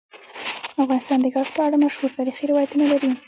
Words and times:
افغانستان 0.83 1.19
د 1.21 1.27
ګاز 1.33 1.49
په 1.55 1.61
اړه 1.65 1.77
مشهور 1.83 2.11
تاریخی 2.17 2.45
روایتونه 2.51 2.85
لري. 2.91 3.11